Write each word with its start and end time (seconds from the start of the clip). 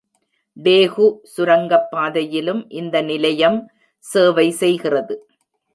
Tag 0.57 1.05
சுரங்கப்பாதையிலும் 1.33 2.63
இந்த 2.71 2.95
நிலையம் 3.01 3.59
சேவை 4.05 4.47
செய்கிறது. 4.61 5.15